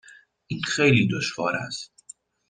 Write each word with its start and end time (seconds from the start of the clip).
این 0.47 0.61
خیلی 0.61 1.07
دشوار 1.11 1.55
است. 1.55 1.93